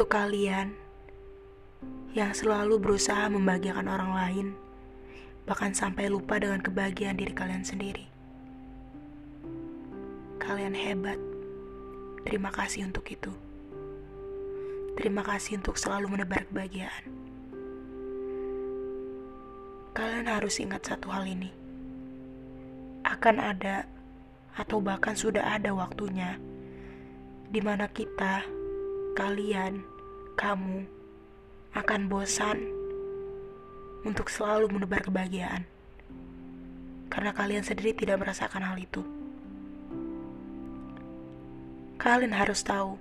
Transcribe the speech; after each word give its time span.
Untuk 0.00 0.16
kalian 0.16 0.72
yang 2.16 2.32
selalu 2.32 2.80
berusaha 2.80 3.28
membahagiakan 3.28 3.84
orang 3.84 4.12
lain, 4.16 4.46
bahkan 5.44 5.76
sampai 5.76 6.08
lupa 6.08 6.40
dengan 6.40 6.56
kebahagiaan 6.64 7.20
diri 7.20 7.36
kalian 7.36 7.60
sendiri. 7.60 8.08
Kalian 10.40 10.72
hebat. 10.72 11.20
Terima 12.24 12.48
kasih 12.48 12.88
untuk 12.88 13.04
itu. 13.12 13.28
Terima 14.96 15.20
kasih 15.20 15.60
untuk 15.60 15.76
selalu 15.76 16.16
menebar 16.16 16.48
kebahagiaan. 16.48 17.04
Kalian 19.92 20.32
harus 20.32 20.64
ingat 20.64 20.80
satu 20.80 21.12
hal 21.12 21.28
ini. 21.28 21.52
Akan 23.04 23.36
ada 23.36 23.84
atau 24.56 24.80
bahkan 24.80 25.12
sudah 25.12 25.44
ada 25.44 25.76
waktunya 25.76 26.40
di 27.52 27.60
mana 27.60 27.84
kita, 27.84 28.48
kalian, 29.12 29.99
kamu 30.40 30.88
akan 31.76 32.08
bosan 32.08 32.64
untuk 34.08 34.32
selalu 34.32 34.72
menebar 34.72 35.04
kebahagiaan. 35.04 35.68
Karena 37.12 37.36
kalian 37.36 37.60
sendiri 37.60 37.92
tidak 37.92 38.24
merasakan 38.24 38.64
hal 38.64 38.80
itu. 38.80 39.04
Kalian 42.00 42.32
harus 42.32 42.64
tahu 42.64 42.96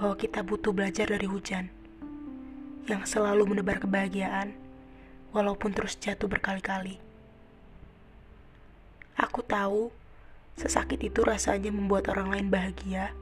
bahwa 0.00 0.16
kita 0.16 0.40
butuh 0.40 0.72
belajar 0.72 1.04
dari 1.04 1.28
hujan 1.28 1.68
yang 2.88 3.04
selalu 3.04 3.44
menebar 3.44 3.76
kebahagiaan 3.76 4.56
walaupun 5.36 5.76
terus 5.76 6.00
jatuh 6.00 6.32
berkali-kali. 6.32 6.96
Aku 9.20 9.44
tahu 9.44 9.92
sesakit 10.56 10.96
itu 11.04 11.20
rasanya 11.20 11.68
membuat 11.68 12.08
orang 12.08 12.32
lain 12.32 12.48
bahagia 12.48 13.12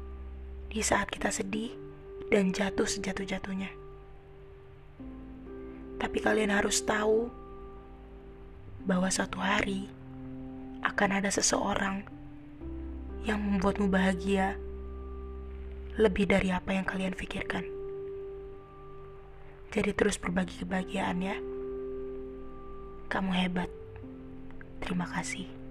di 0.70 0.78
saat 0.78 1.10
kita 1.10 1.34
sedih 1.34 1.91
dan 2.32 2.48
jatuh 2.56 2.88
sejatuh-jatuhnya. 2.88 3.68
Tapi 6.00 6.18
kalian 6.18 6.48
harus 6.48 6.80
tahu 6.80 7.28
bahwa 8.88 9.12
suatu 9.12 9.36
hari 9.38 9.86
akan 10.82 11.22
ada 11.22 11.30
seseorang 11.30 12.02
yang 13.22 13.38
membuatmu 13.38 13.86
bahagia 13.86 14.58
lebih 16.00 16.26
dari 16.26 16.50
apa 16.50 16.72
yang 16.72 16.88
kalian 16.88 17.14
pikirkan. 17.14 17.68
Jadi 19.72 19.92
terus 19.92 20.16
berbagi 20.16 20.56
kebahagiaan 20.64 21.20
ya. 21.20 21.36
Kamu 23.12 23.30
hebat. 23.36 23.68
Terima 24.80 25.04
kasih. 25.04 25.61